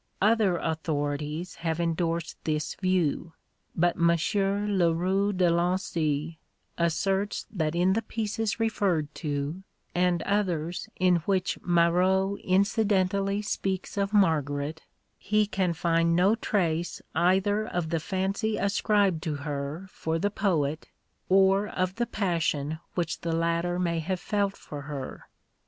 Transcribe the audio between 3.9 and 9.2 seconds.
M. Le Roux de Lincy asserts that in the pieces referred